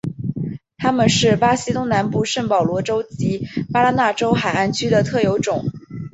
[0.79, 5.63] 它们是巴西东南部圣保罗州及巴拉那州海岸区的特有种。